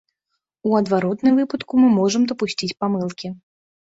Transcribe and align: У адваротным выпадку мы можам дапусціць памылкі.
У 0.69 0.71
адваротным 0.77 1.33
выпадку 1.39 1.73
мы 1.81 1.87
можам 1.97 2.25
дапусціць 2.31 2.71
памылкі. 2.85 3.27